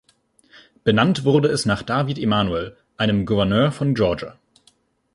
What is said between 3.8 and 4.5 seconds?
Georgia.